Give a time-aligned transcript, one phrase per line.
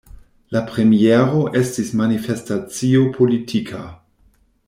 [0.55, 3.83] La premiero estis manifestacio politika.